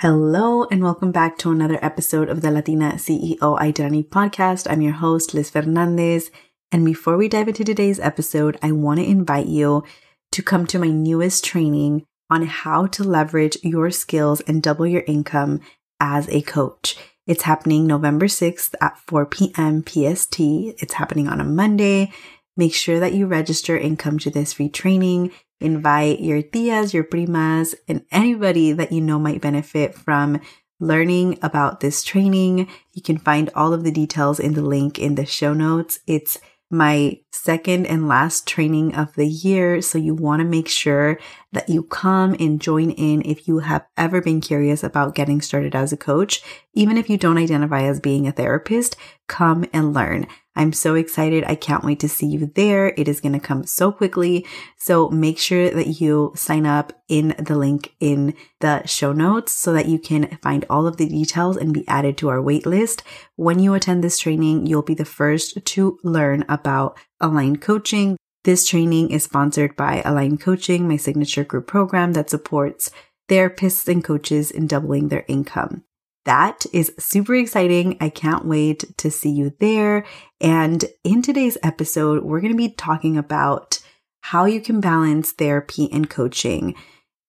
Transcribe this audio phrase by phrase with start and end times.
[0.00, 4.66] Hello and welcome back to another episode of the Latina CEO Identity Podcast.
[4.66, 6.30] I'm your host, Liz Fernandez.
[6.72, 9.84] And before we dive into today's episode, I want to invite you
[10.32, 15.04] to come to my newest training on how to leverage your skills and double your
[15.06, 15.60] income
[16.00, 16.96] as a coach.
[17.26, 19.84] It's happening November 6th at 4 p.m.
[19.84, 20.40] PST.
[20.40, 22.10] It's happening on a Monday.
[22.56, 25.30] Make sure that you register and come to this free training
[25.60, 30.40] invite your tias, your primas, and anybody that you know might benefit from
[30.80, 32.68] learning about this training.
[32.92, 36.00] You can find all of the details in the link in the show notes.
[36.06, 36.38] It's
[36.70, 39.82] my second and last training of the year.
[39.82, 41.18] So you want to make sure
[41.52, 45.74] that you come and join in if you have ever been curious about getting started
[45.74, 46.42] as a coach.
[46.72, 50.28] Even if you don't identify as being a therapist, come and learn.
[50.56, 51.44] I'm so excited.
[51.46, 52.92] I can't wait to see you there.
[52.96, 54.46] It is going to come so quickly.
[54.78, 59.72] So make sure that you sign up in the link in the show notes so
[59.72, 63.02] that you can find all of the details and be added to our wait list.
[63.36, 68.16] When you attend this training, you'll be the first to learn about aligned coaching.
[68.42, 72.90] This training is sponsored by Align Coaching, my signature group program that supports
[73.28, 75.84] therapists and coaches in doubling their income.
[76.24, 77.96] That is super exciting.
[78.00, 80.04] I can't wait to see you there.
[80.40, 83.80] And in today's episode, we're going to be talking about
[84.20, 86.74] how you can balance therapy and coaching.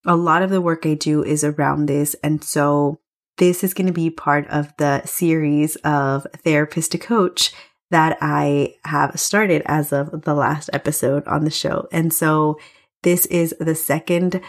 [0.06, 2.16] A lot of the work I do is around this.
[2.24, 3.00] And so
[3.38, 7.54] this is going to be part of the series of therapist to coach
[7.92, 11.88] that I have started as of the last episode on the show.
[11.92, 12.60] And so
[13.04, 14.42] this is the second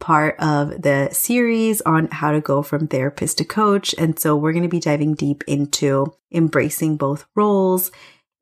[0.00, 3.94] part of the series on how to go from therapist to coach.
[3.98, 7.90] And so we're going to be diving deep into embracing both roles,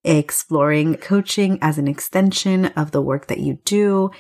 [0.05, 4.11] exploring coaching as an extension of the work that you do,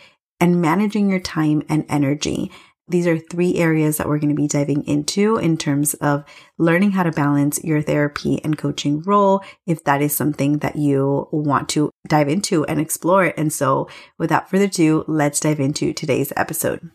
[0.40, 2.50] and managing your time and energy.
[2.88, 6.24] These are three areas that we're going to be diving into in terms of
[6.56, 11.28] learning how to balance your therapy and coaching role if that is something that you
[11.32, 13.34] want to dive into and explore.
[13.36, 13.88] And so
[14.18, 16.90] without further ado, let's dive into today's episode.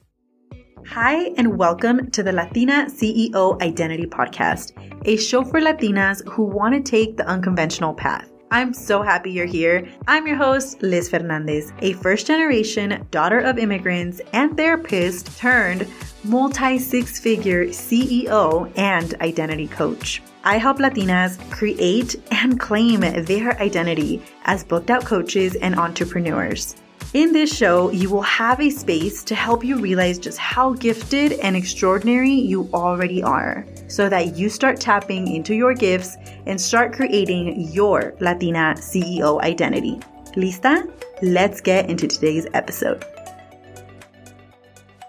[0.88, 4.74] Hi, and welcome to the Latina CEO Identity Podcast,
[5.06, 8.30] a show for Latinas who want to take the unconventional path.
[8.50, 9.88] I'm so happy you're here.
[10.08, 15.88] I'm your host, Liz Fernandez, a first generation daughter of immigrants and therapist turned
[16.24, 20.22] multi six figure CEO and identity coach.
[20.44, 26.76] I help Latinas create and claim their identity as booked out coaches and entrepreneurs.
[27.14, 31.34] In this show, you will have a space to help you realize just how gifted
[31.34, 36.94] and extraordinary you already are so that you start tapping into your gifts and start
[36.94, 40.00] creating your Latina CEO identity.
[40.38, 40.90] Lista?
[41.22, 43.04] Let's get into today's episode.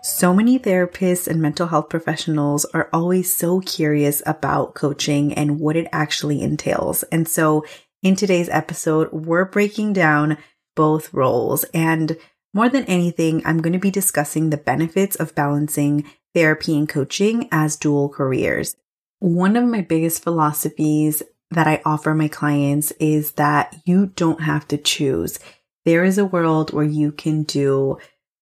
[0.03, 5.77] So many therapists and mental health professionals are always so curious about coaching and what
[5.77, 7.05] it actually entails.
[7.05, 7.65] And so
[8.03, 10.37] in today's episode, we're breaking down
[10.75, 11.65] both roles.
[11.75, 12.17] And
[12.55, 17.49] more than anything, I'm going to be discussing the benefits of balancing therapy and coaching
[17.51, 18.77] as dual careers.
[19.19, 24.67] One of my biggest philosophies that I offer my clients is that you don't have
[24.69, 25.39] to choose.
[25.85, 27.99] There is a world where you can do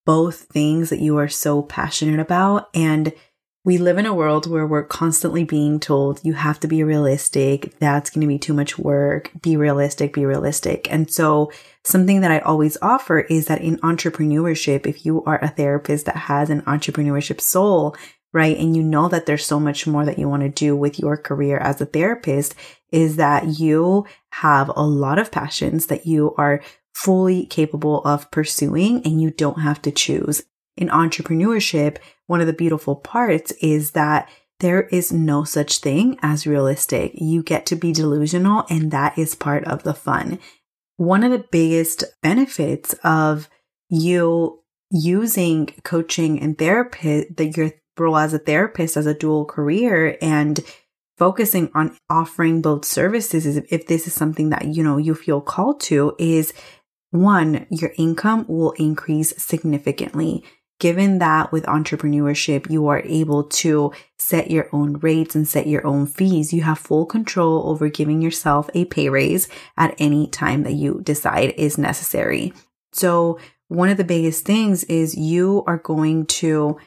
[0.06, 3.12] both things that you are so passionate about and
[3.62, 7.78] we live in a world where we're constantly being told you have to be realistic.
[7.78, 9.31] That's going to be too much work.
[9.43, 10.91] Be realistic, be realistic.
[10.91, 11.53] And so
[11.84, 16.16] something that I always offer is that in entrepreneurship, if you are a therapist that
[16.16, 17.94] has an entrepreneurship soul,
[18.32, 18.56] right?
[18.56, 21.19] And you know that there's so much more that you want to do with your
[21.19, 22.54] career as a therapist
[22.91, 26.62] is that you have a lot of passions that you are
[26.94, 30.44] fully capable of pursuing and you don't have to choose.
[30.76, 34.28] In entrepreneurship, one of the beautiful parts is that
[34.60, 37.12] there is no such thing as realistic.
[37.14, 40.38] You get to be delusional, and that is part of the fun.
[40.97, 43.48] One of the biggest benefits of
[43.88, 50.16] you using coaching and therapy, that your role as a therapist as a dual career
[50.22, 50.60] and
[51.18, 55.41] focusing on offering both services is if this is something that you know you feel
[55.41, 56.54] called to is
[57.10, 60.42] one your income will increase significantly
[60.80, 65.86] given that with entrepreneurship, you are able to set your own rates and set your
[65.86, 70.65] own fees, you have full control over giving yourself a pay raise at any time
[70.65, 72.53] that you decide is necessary.
[72.92, 73.38] So
[73.68, 76.78] one of the biggest things is you are going to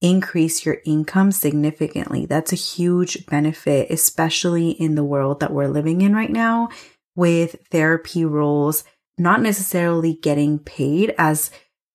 [0.00, 2.26] increase your income significantly.
[2.26, 6.70] That's a huge benefit, especially in the world that we're living in right now
[7.14, 8.82] with therapy roles
[9.18, 11.50] not necessarily getting paid as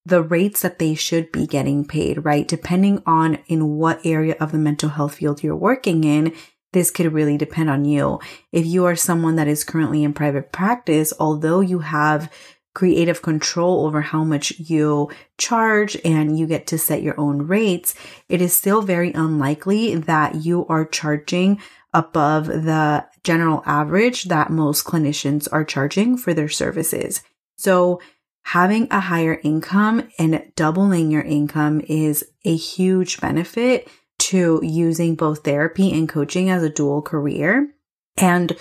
[0.07, 2.47] the rates that they should be getting paid, right?
[2.47, 6.33] Depending on in what area of the mental health field you're working in,
[6.71, 8.19] this could really depend on you.
[8.51, 12.31] If you are someone that is currently in private practice, although you have
[12.73, 17.93] creative control over how much you charge and you get to set your own rates,
[18.29, 21.59] it is still very unlikely that you are charging
[21.93, 27.23] above the general average that most clinicians are charging for their services.
[27.57, 27.99] So
[28.47, 35.43] having a higher income and doubling your income is a huge benefit to using both
[35.43, 37.69] therapy and coaching as a dual career.
[38.15, 38.55] And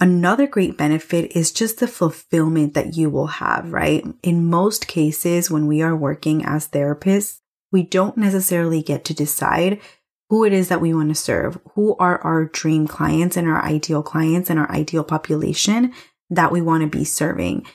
[0.00, 4.06] another great benefit is just the fulfillment that you will have, right?
[4.22, 7.40] In most cases, when we are working as therapists,
[7.70, 9.82] we don't necessarily get to decide
[10.30, 13.62] who it is that we want to serve, who are our dream clients and our
[13.62, 15.92] ideal clients and our ideal population
[16.30, 17.66] that we want to be serving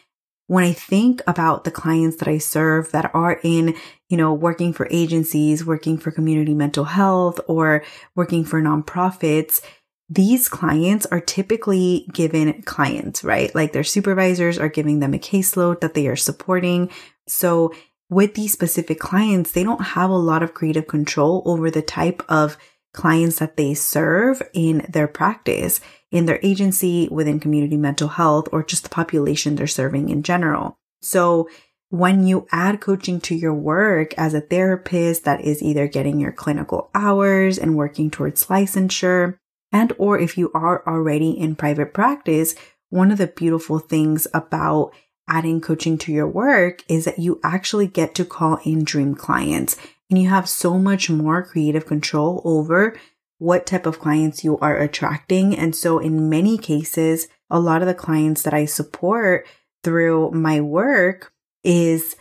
[0.51, 3.74] when I think about the clients that I serve that are in,
[4.09, 9.62] you know, working for agencies, working for community mental health, or working for nonprofits,
[10.09, 13.56] these clients are typically given clients, right?
[13.56, 16.89] Like their supervisors are giving them a caseload that they are supporting.
[17.30, 17.74] So
[18.09, 22.24] with these specific clients, they don't have a lot of creative control over the type
[22.27, 22.57] of
[22.94, 25.80] clients that they serve in their practice
[26.11, 30.77] in their agency, within community mental health, or just the population they're serving in general.
[31.01, 31.49] So
[31.89, 36.31] when you add coaching to your work as a therapist that is either getting your
[36.31, 39.37] clinical hours and working towards licensure,
[39.71, 42.55] and or if you are already in private practice,
[42.89, 44.93] one of the beautiful things about
[45.27, 49.77] adding coaching to your work is that you actually get to call in dream clients
[50.09, 52.97] and you have so much more creative control over
[53.41, 55.57] what type of clients you are attracting.
[55.57, 59.47] And so in many cases, a lot of the clients that I support
[59.83, 61.33] through my work
[61.63, 62.15] is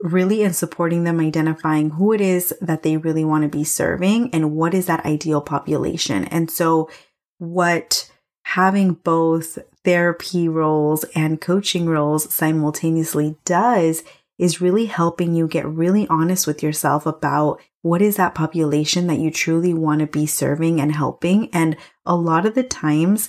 [0.00, 4.30] really in supporting them identifying who it is that they really want to be serving
[4.32, 6.24] and what is that ideal population.
[6.24, 6.88] And so
[7.36, 8.10] what
[8.44, 14.04] having both therapy roles and coaching roles simultaneously does
[14.42, 19.20] is really helping you get really honest with yourself about what is that population that
[19.20, 21.48] you truly want to be serving and helping.
[21.54, 23.28] And a lot of the times,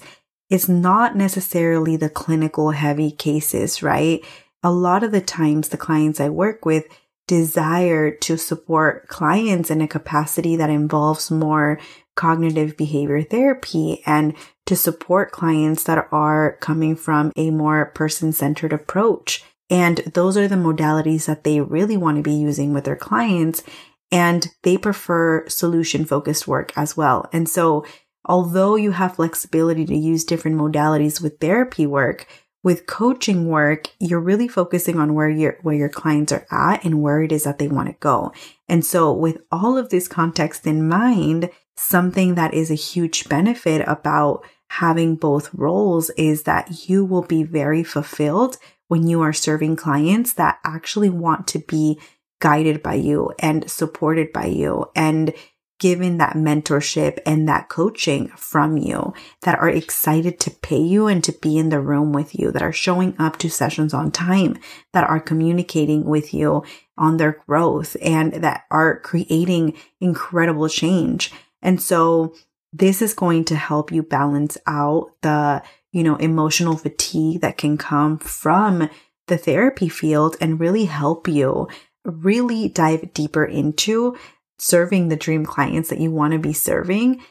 [0.50, 4.26] it's not necessarily the clinical heavy cases, right?
[4.64, 6.88] A lot of the times, the clients I work with
[7.28, 11.80] desire to support clients in a capacity that involves more
[12.16, 14.34] cognitive behavior therapy and
[14.66, 19.44] to support clients that are coming from a more person centered approach.
[19.70, 23.64] And those are the modalities that they really want to be using with their clients.
[24.12, 27.28] And they prefer solution focused work as well.
[27.34, 27.86] And so,
[28.26, 32.28] although you have flexibility to use different modalities with therapy work,
[32.64, 37.02] with coaching work, you're really focusing on where your where your clients are at and
[37.02, 38.32] where it is that they want to go.
[38.70, 43.84] And so with all of this context in mind, something that is a huge benefit
[43.88, 48.58] about having both roles is that you will be very fulfilled
[48.94, 52.00] when you are serving clients that actually want to be
[52.40, 55.34] guided by you and supported by you and
[55.80, 59.12] given that mentorship and that coaching from you
[59.42, 62.62] that are excited to pay you and to be in the room with you, that
[62.62, 64.60] are showing up to sessions on time,
[64.92, 66.64] that are communicating with you
[66.96, 71.34] on their growth and that are creating incredible change.
[71.64, 72.36] And so
[72.72, 75.64] this is going to help you balance out the,
[75.94, 78.90] you know, emotional fatigue that can come from
[79.28, 81.70] the therapy field and really help you
[82.04, 84.18] really dive deeper into
[84.60, 87.22] serving the dream clients that you want to be serving,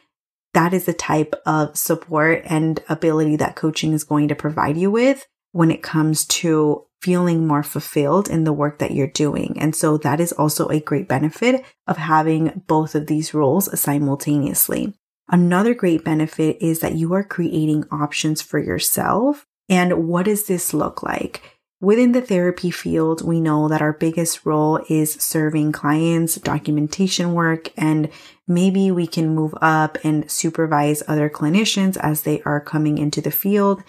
[0.54, 4.90] that is the type of support and ability that coaching is going to provide you
[4.90, 9.58] with when it comes to feeling more fulfilled in the work that you're doing.
[9.58, 14.94] And so that is also a great benefit of having both of these roles simultaneously.
[15.32, 19.46] Another great benefit is that you are creating options for yourself.
[19.68, 21.40] And what does this look like?
[21.80, 27.72] Within the therapy field, we know that our biggest role is serving clients, documentation work,
[27.76, 28.10] and
[28.46, 33.32] maybe we can move up and supervise other clinicians as they are coming into the
[33.32, 33.82] field.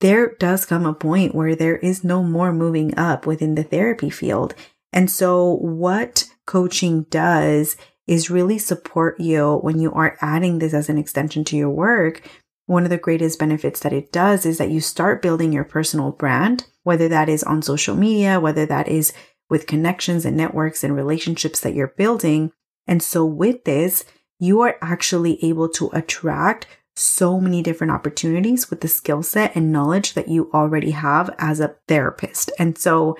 [0.00, 4.10] There does come a point where there is no more moving up within the therapy
[4.10, 4.54] field.
[4.92, 7.76] And so what coaching does
[8.08, 12.22] is really support you when you are adding this as an extension to your work
[12.68, 16.12] one of the greatest benefits that it does is that you start building your personal
[16.12, 19.14] brand, whether that is on social media, whether that is
[19.48, 22.52] with connections and networks and relationships that you're building.
[22.86, 24.04] And so with this,
[24.38, 29.72] you are actually able to attract so many different opportunities with the skill set and
[29.72, 32.50] knowledge that you already have as a therapist.
[32.58, 33.16] And so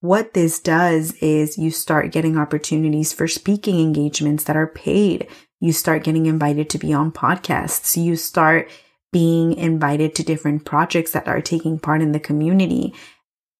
[0.00, 5.26] what this does is you start getting opportunities for speaking engagements that are paid.
[5.60, 8.02] You start getting invited to be on podcasts.
[8.02, 8.70] You start
[9.12, 12.92] being invited to different projects that are taking part in the community.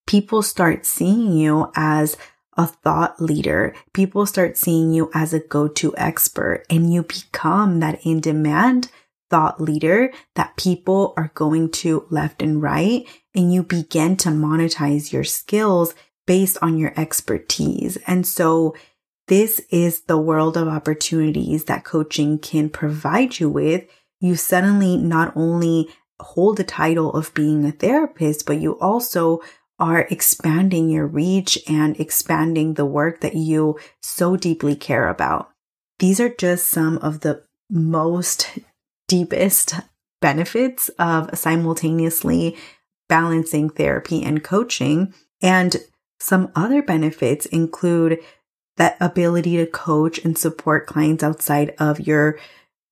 [0.07, 2.17] People start seeing you as
[2.57, 3.75] a thought leader.
[3.93, 8.91] People start seeing you as a go-to expert and you become that in demand
[9.29, 15.13] thought leader that people are going to left and right and you begin to monetize
[15.13, 15.95] your skills
[16.27, 17.97] based on your expertise.
[18.07, 18.75] And so
[19.29, 23.85] this is the world of opportunities that coaching can provide you with.
[24.21, 25.89] You suddenly not only
[26.21, 29.41] hold the title of being a therapist, but you also
[29.79, 35.51] are expanding your reach and expanding the work that you so deeply care about.
[35.99, 38.59] These are just some of the most
[39.09, 39.75] deepest
[40.21, 42.57] benefits of simultaneously
[43.09, 45.13] balancing therapy and coaching.
[45.43, 45.77] And
[46.19, 48.19] some other benefits include
[48.77, 52.39] that ability to coach and support clients outside of your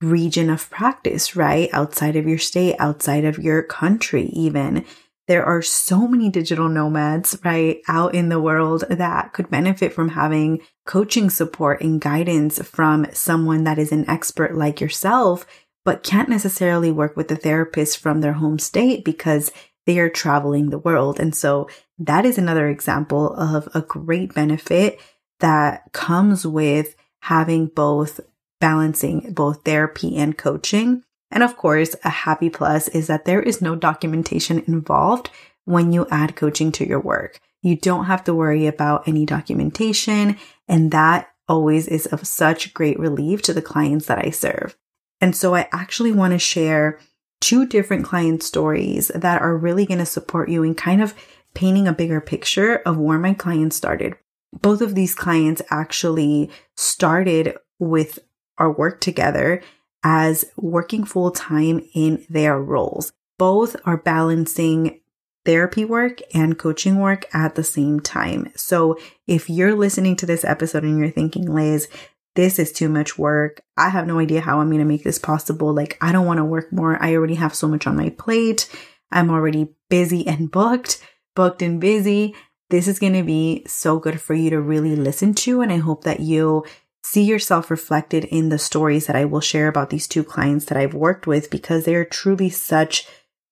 [0.00, 1.68] region of practice, right?
[1.72, 4.84] Outside of your state, outside of your country, even.
[5.26, 10.10] There are so many digital nomads, right, out in the world that could benefit from
[10.10, 15.46] having coaching support and guidance from someone that is an expert like yourself,
[15.82, 19.50] but can't necessarily work with a therapist from their home state because
[19.86, 21.18] they are traveling the world.
[21.18, 25.00] And so that is another example of a great benefit
[25.40, 28.20] that comes with having both
[28.60, 31.02] balancing both therapy and coaching.
[31.30, 35.30] And of course, a happy plus is that there is no documentation involved
[35.64, 37.40] when you add coaching to your work.
[37.62, 40.36] You don't have to worry about any documentation,
[40.68, 44.76] and that always is of such great relief to the clients that I serve.
[45.20, 46.98] And so I actually want to share
[47.40, 51.14] two different client stories that are really going to support you in kind of
[51.54, 54.16] painting a bigger picture of where my clients started.
[54.52, 58.18] Both of these clients actually started with
[58.58, 59.62] our work together
[60.04, 63.12] as working full time in their roles.
[63.38, 65.00] Both are balancing
[65.44, 68.50] therapy work and coaching work at the same time.
[68.56, 71.88] So if you're listening to this episode and you're thinking, Liz,
[72.34, 73.62] this is too much work.
[73.76, 75.72] I have no idea how I'm going to make this possible.
[75.72, 77.00] Like, I don't want to work more.
[77.02, 78.68] I already have so much on my plate.
[79.10, 81.00] I'm already busy and booked,
[81.34, 82.34] booked and busy.
[82.70, 85.60] This is going to be so good for you to really listen to.
[85.60, 86.64] And I hope that you
[87.02, 90.78] see yourself reflected in the stories that I will share about these two clients that
[90.78, 93.06] I've worked with because they are truly such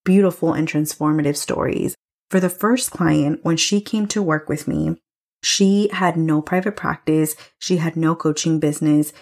[0.05, 1.95] beautiful and transformative stories.
[2.31, 4.97] For the first client, when she came to work with me,
[5.43, 7.37] she had no private practice.
[7.59, 9.13] She had no coaching business.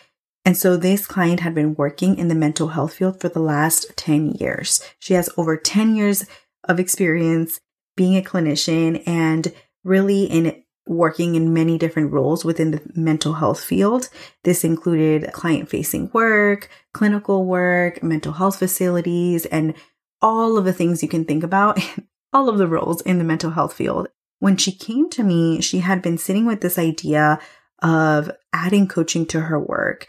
[0.45, 3.97] And so this client had been working in the mental health field for the last
[3.97, 4.81] 10 years.
[4.99, 6.25] She has over 10 years
[6.64, 7.61] of experience
[8.00, 9.52] being a clinician and
[9.85, 14.09] really in working in many different roles within the mental health field.
[14.42, 19.75] This included client facing work, clinical work, mental health facilities, and
[20.23, 21.78] all of the things you can think about,
[22.33, 24.09] all of the roles in the mental health field.
[24.38, 27.38] When she came to me, she had been sitting with this idea
[27.83, 30.07] of adding coaching to her work.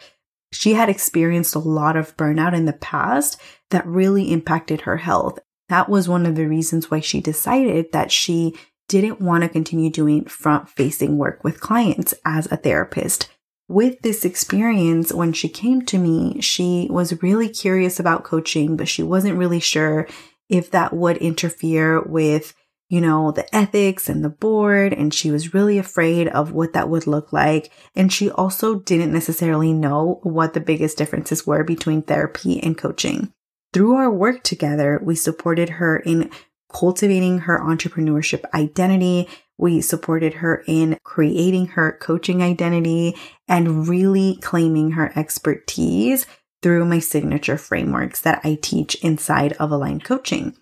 [0.54, 3.38] She had experienced a lot of burnout in the past
[3.70, 5.40] that really impacted her health.
[5.72, 8.58] That was one of the reasons why she decided that she
[8.90, 13.30] didn't want to continue doing front facing work with clients as a therapist.
[13.70, 18.90] With this experience, when she came to me, she was really curious about coaching, but
[18.90, 20.10] she wasn't really sure
[20.50, 22.54] if that would interfere with
[22.90, 24.92] you know, the ethics and the board.
[24.92, 27.72] And she was really afraid of what that would look like.
[27.96, 33.32] And she also didn't necessarily know what the biggest differences were between therapy and coaching.
[33.74, 36.30] Through our work together, we supported her in
[36.72, 39.28] cultivating her entrepreneurship identity.
[39.58, 43.16] We supported her in creating her coaching identity
[43.48, 46.26] and really claiming her expertise
[46.62, 50.56] through my signature frameworks that I teach inside of aligned coaching.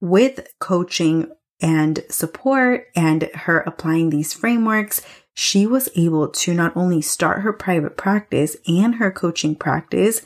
[0.00, 1.30] With coaching,
[1.60, 5.02] and support and her applying these frameworks,
[5.34, 10.22] she was able to not only start her private practice and her coaching practice,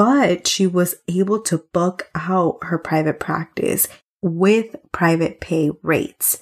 [0.00, 3.86] but she was able to book out her private practice
[4.22, 6.40] with private pay rates,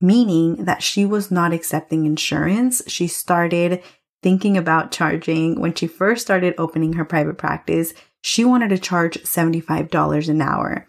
[0.00, 2.82] meaning that she was not accepting insurance.
[2.88, 3.80] She started
[4.24, 7.94] thinking about charging when she first started opening her private practice.
[8.22, 10.88] She wanted to charge $75 an hour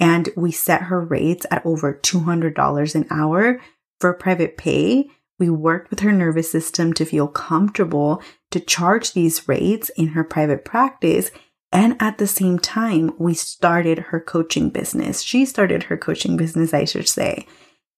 [0.00, 3.60] and we set her rates at over $200 an hour
[4.00, 5.10] for private pay.
[5.38, 8.22] We worked with her nervous system to feel comfortable
[8.52, 11.30] to charge these rates in her private practice.
[11.70, 15.22] And at the same time, we started her coaching business.
[15.22, 17.46] She started her coaching business, I should say.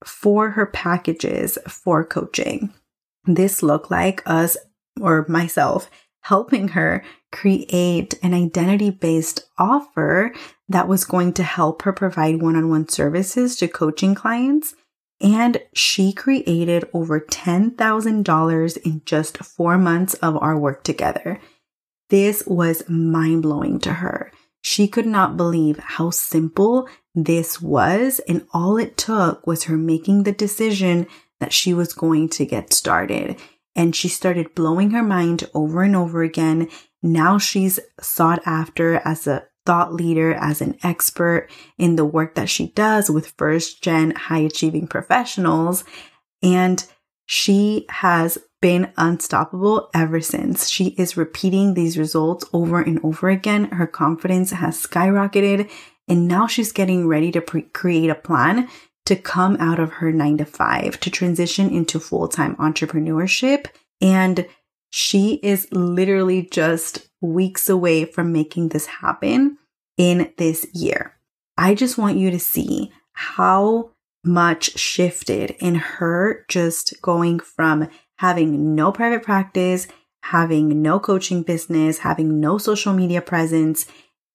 [0.04, 2.74] for her packages for coaching.
[3.24, 4.58] This looked like us
[5.00, 5.90] or myself
[6.22, 10.32] helping her create an identity based offer
[10.68, 14.74] that was going to help her provide one on one services to coaching clients.
[15.24, 21.40] And she created over $10,000 in just four months of our work together.
[22.10, 24.30] This was mind blowing to her.
[24.60, 28.20] She could not believe how simple this was.
[28.28, 31.06] And all it took was her making the decision
[31.40, 33.40] that she was going to get started.
[33.74, 36.68] And she started blowing her mind over and over again.
[37.02, 42.49] Now she's sought after as a thought leader, as an expert in the work that
[42.49, 45.85] she does with first gen high achieving professionals.
[46.42, 46.85] And
[47.26, 50.68] she has been unstoppable ever since.
[50.68, 53.64] She is repeating these results over and over again.
[53.66, 55.71] Her confidence has skyrocketed
[56.09, 58.68] and now she's getting ready to pre- create a plan
[59.06, 63.66] to come out of her nine to five to transition into full time entrepreneurship.
[64.00, 64.47] And
[64.90, 69.58] she is literally just weeks away from making this happen
[69.96, 71.14] in this year.
[71.56, 73.90] I just want you to see how
[74.24, 79.86] much shifted in her just going from having no private practice,
[80.22, 83.86] having no coaching business, having no social media presence,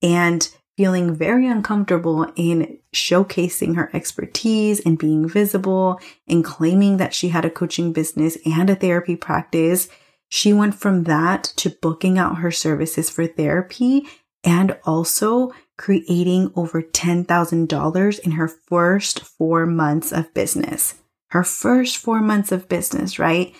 [0.01, 7.29] and feeling very uncomfortable in showcasing her expertise and being visible and claiming that she
[7.29, 9.89] had a coaching business and a therapy practice.
[10.29, 14.07] She went from that to booking out her services for therapy
[14.43, 20.95] and also creating over $10,000 in her first four months of business.
[21.31, 23.53] Her first four months of business, right?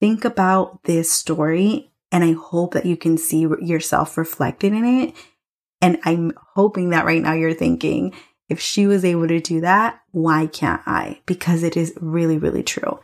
[0.00, 5.14] Think about this story and I hope that you can see yourself reflected in it
[5.80, 8.14] and I'm hoping that right now you're thinking,
[8.48, 11.20] if she was able to do that, why can't I?
[11.26, 13.00] Because it is really, really true.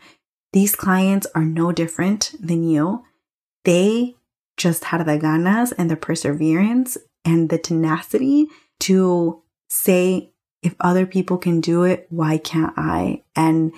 [0.53, 3.05] These clients are no different than you.
[3.65, 4.17] They
[4.56, 8.47] just had the ganas and the perseverance and the tenacity
[8.80, 10.32] to say,
[10.63, 13.23] if other people can do it, why can't I?
[13.37, 13.73] And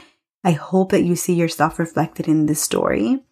[0.44, 3.22] I hope that you see yourself reflected in this story.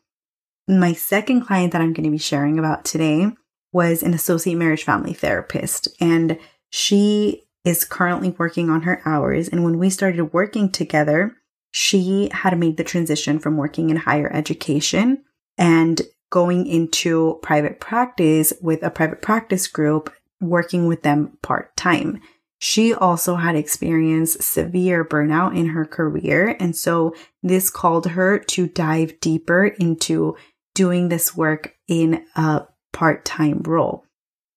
[0.66, 3.30] My second client that I'm going to be sharing about today
[3.72, 6.38] was an associate marriage family therapist, and
[6.70, 9.48] she is currently working on her hours.
[9.48, 11.36] And when we started working together,
[11.70, 15.24] she had made the transition from working in higher education
[15.56, 22.20] and going into private practice with a private practice group, working with them part time.
[22.58, 26.56] She also had experienced severe burnout in her career.
[26.58, 30.36] And so this called her to dive deeper into
[30.74, 34.04] doing this work in a part time role.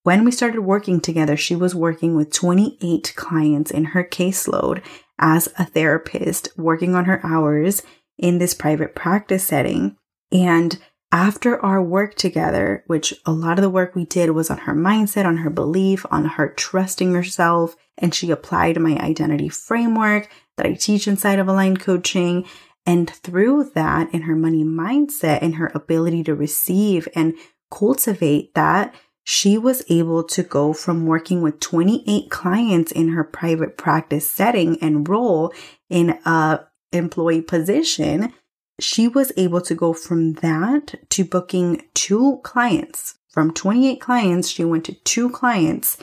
[0.03, 4.81] When we started working together, she was working with 28 clients in her caseload
[5.19, 7.83] as a therapist, working on her hours
[8.17, 9.95] in this private practice setting.
[10.31, 10.79] And
[11.11, 14.73] after our work together, which a lot of the work we did was on her
[14.73, 20.65] mindset, on her belief, on her trusting herself, and she applied my identity framework that
[20.65, 22.45] I teach inside of aligned coaching.
[22.85, 27.35] And through that, in her money mindset and her ability to receive and
[27.69, 33.77] cultivate that, she was able to go from working with 28 clients in her private
[33.77, 35.53] practice setting and role
[35.89, 38.33] in a employee position.
[38.81, 43.15] She was able to go from that to booking two clients.
[43.29, 45.97] From 28 clients, she went to two clients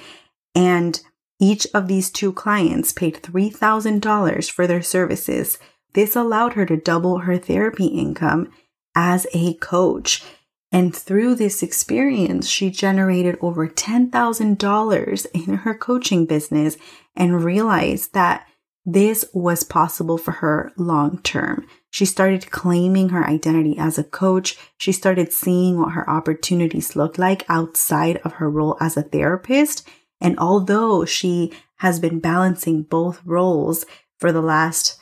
[0.54, 1.00] and
[1.40, 5.58] each of these two clients paid $3,000 for their services.
[5.94, 8.50] This allowed her to double her therapy income
[8.94, 10.24] as a coach.
[10.72, 16.76] And through this experience, she generated over $10,000 in her coaching business
[17.16, 18.46] and realized that
[18.84, 21.66] this was possible for her long term.
[21.90, 24.56] She started claiming her identity as a coach.
[24.78, 29.86] She started seeing what her opportunities looked like outside of her role as a therapist.
[30.20, 33.84] And although she has been balancing both roles
[34.18, 34.98] for the last,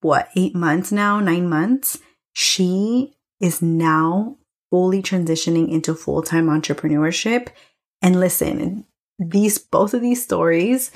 [0.00, 1.98] what, eight months now, nine months,
[2.32, 4.36] she is now
[4.70, 7.48] fully transitioning into full time entrepreneurship.
[8.00, 8.86] And listen,
[9.18, 10.90] these, both of these stories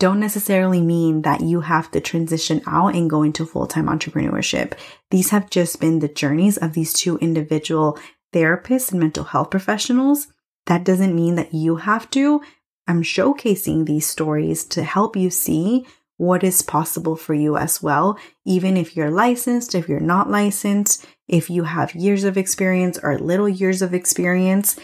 [0.00, 4.72] don't necessarily mean that you have to transition out and go into full time entrepreneurship.
[5.10, 7.98] These have just been the journeys of these two individual
[8.32, 10.28] therapists and mental health professionals.
[10.66, 12.40] That doesn't mean that you have to.
[12.88, 15.86] I'm showcasing these stories to help you see
[16.16, 21.06] what is possible for you as well, even if you're licensed, if you're not licensed,
[21.28, 24.78] if you have years of experience or little years of experience.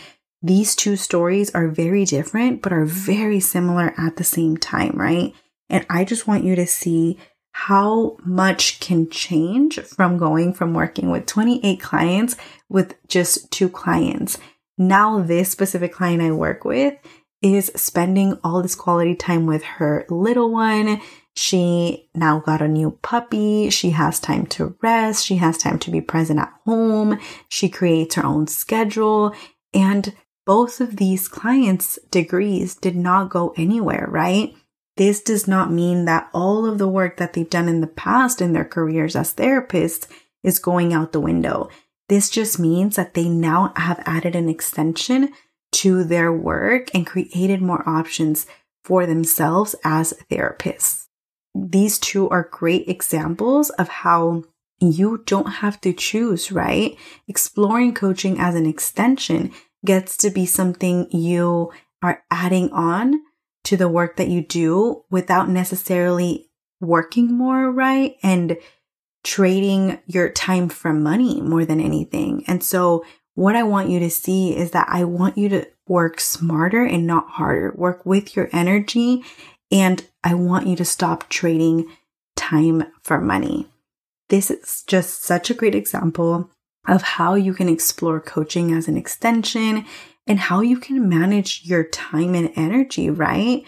[0.47, 5.35] These two stories are very different, but are very similar at the same time, right?
[5.69, 7.19] And I just want you to see
[7.53, 12.37] how much can change from going from working with 28 clients
[12.69, 14.39] with just two clients.
[14.77, 16.95] Now, this specific client I work with
[17.41, 21.01] is spending all this quality time with her little one.
[21.35, 23.71] She now got a new puppy.
[23.71, 25.25] She has time to rest.
[25.25, 27.19] She has time to be present at home.
[27.49, 29.35] She creates her own schedule.
[29.73, 30.15] And
[30.47, 34.55] both of these clients' degrees did not go anywhere, right?
[34.97, 38.41] This does not mean that all of the work that they've done in the past
[38.41, 40.07] in their careers as therapists
[40.43, 41.69] is going out the window.
[42.09, 45.33] This just means that they now have added an extension
[45.73, 48.47] to their work and created more options
[48.85, 51.07] for themselves as therapists.
[51.55, 54.45] These two are great examples of how
[54.79, 56.97] you don't have to choose, right?
[57.27, 59.51] Exploring coaching as an extension
[59.85, 63.23] gets to be something you are adding on
[63.65, 66.49] to the work that you do without necessarily
[66.81, 68.17] working more, right?
[68.23, 68.57] And
[69.25, 72.45] trading your time for money more than anything.
[72.47, 76.21] And so what I want you to see is that I want you to work
[76.21, 79.25] smarter and not harder, work with your energy.
[79.71, 81.91] And I want you to stop trading
[82.37, 83.67] time for money.
[84.29, 86.51] This is just such a great example
[86.89, 89.85] of how you can explore coaching as an extension
[90.27, 93.65] and how you can manage your time and energy, right?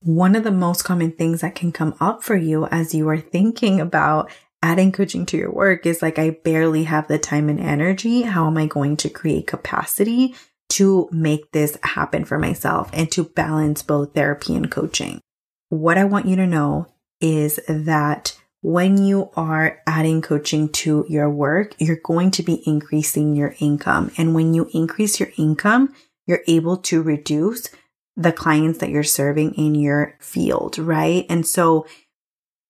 [0.00, 3.18] One of the most common things that can come up for you as you are
[3.18, 4.30] thinking about
[4.62, 8.22] adding coaching to your work is like, I barely have the time and energy.
[8.22, 10.34] How am I going to create capacity
[10.70, 15.20] to make this happen for myself and to balance both therapy and coaching?
[15.68, 16.86] What I want you to know
[17.20, 23.36] is that when you are adding coaching to your work, you're going to be increasing
[23.36, 24.10] your income.
[24.16, 25.94] And when you increase your income,
[26.26, 27.68] you're able to reduce
[28.16, 31.26] the clients that you're serving in your field, right?
[31.28, 31.86] And so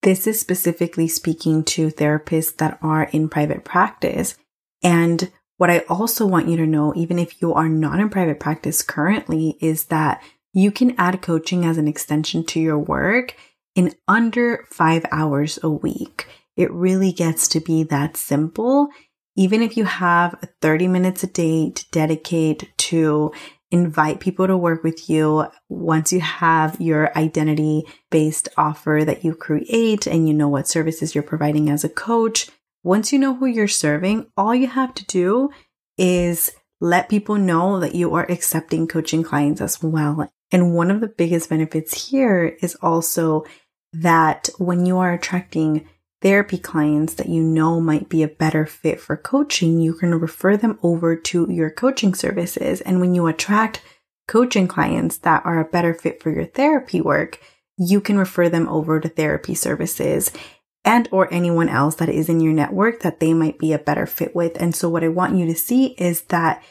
[0.02, 4.36] this is specifically speaking to therapists that are in private practice.
[4.82, 8.40] And what I also want you to know, even if you are not in private
[8.40, 10.20] practice currently, is that
[10.52, 13.36] you can add coaching as an extension to your work
[13.74, 16.26] in under five hours a week.
[16.56, 18.88] It really gets to be that simple.
[19.36, 23.32] Even if you have 30 minutes a day to dedicate to
[23.70, 29.34] invite people to work with you once you have your identity based offer that you
[29.34, 32.50] create and you know what services you're providing as a coach.
[32.84, 35.50] Once you know who you're serving, all you have to do
[35.98, 40.30] is let people know that you are accepting coaching clients as well.
[40.52, 43.44] And one of the biggest benefits here is also
[43.94, 45.88] that when you are attracting
[46.20, 50.56] therapy clients that you know might be a better fit for coaching, you can refer
[50.56, 52.80] them over to your coaching services.
[52.80, 53.82] And when you attract
[54.26, 57.38] coaching clients that are a better fit for your therapy work,
[57.76, 60.30] you can refer them over to therapy services
[60.84, 64.06] and or anyone else that is in your network that they might be a better
[64.06, 64.60] fit with.
[64.60, 66.62] And so what I want you to see is that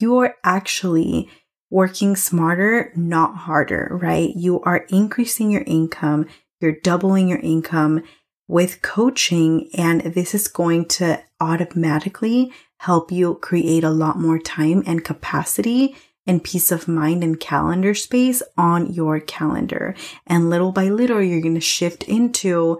[0.00, 1.30] you are actually
[1.70, 4.30] working smarter, not harder, right?
[4.34, 6.26] You are increasing your income.
[6.60, 8.02] You're doubling your income
[8.46, 14.82] with coaching, and this is going to automatically help you create a lot more time
[14.86, 19.94] and capacity and peace of mind and calendar space on your calendar.
[20.26, 22.78] And little by little, you're going to shift into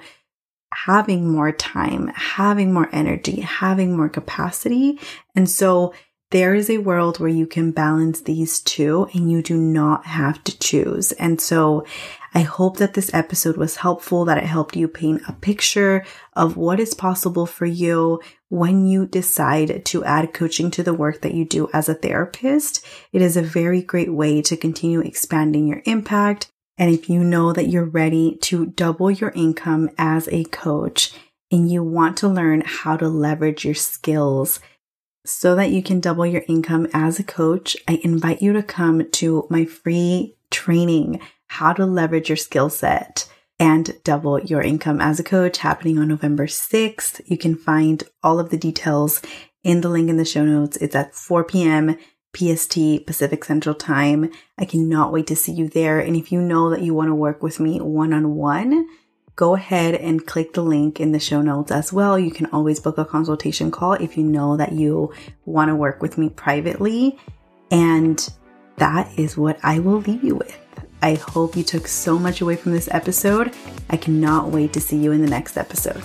[0.73, 5.01] having more time, having more energy, having more capacity.
[5.35, 5.95] And so
[6.31, 10.45] there is a world where you can balance these two and you do not have
[10.45, 11.13] to choose.
[11.13, 11.87] And so
[12.35, 16.57] I hope that this episode was helpful, that it helped you paint a picture of
[16.57, 21.35] what is possible for you when you decide to add coaching to the work that
[21.35, 22.85] you do as a therapist.
[23.13, 26.51] It is a very great way to continue expanding your impact.
[26.77, 31.13] And if you know that you're ready to double your income as a coach
[31.51, 34.61] and you want to learn how to leverage your skills
[35.25, 39.11] so that you can double your income as a coach, I invite you to come
[39.11, 45.19] to my free training, How to Leverage Your Skill Set and Double Your Income as
[45.19, 47.21] a Coach, happening on November 6th.
[47.27, 49.21] You can find all of the details
[49.65, 50.77] in the link in the show notes.
[50.77, 51.97] It's at 4 p.m.
[52.37, 54.31] PST Pacific Central Time.
[54.59, 55.99] I cannot wait to see you there.
[55.99, 58.87] And if you know that you want to work with me one on one,
[59.35, 62.19] go ahead and click the link in the show notes as well.
[62.19, 65.13] You can always book a consultation call if you know that you
[65.45, 67.19] want to work with me privately.
[67.71, 68.29] And
[68.77, 70.68] that is what I will leave you with.
[71.03, 73.55] I hope you took so much away from this episode.
[73.91, 76.03] I cannot wait to see you in the next episode.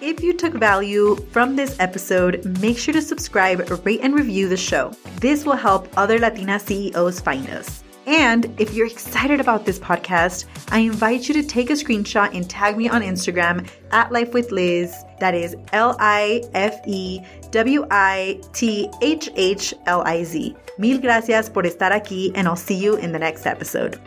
[0.00, 4.56] If you took value from this episode, make sure to subscribe, rate, and review the
[4.56, 4.92] show.
[5.16, 7.82] This will help other Latina CEOs find us.
[8.06, 12.48] And if you're excited about this podcast, I invite you to take a screenshot and
[12.48, 14.94] tag me on Instagram at Life with Liz.
[15.20, 17.20] That is L I F E
[17.50, 20.56] W I T H H L I Z.
[20.78, 24.00] Mil gracias por estar aquí, and I'll see you in the next episode.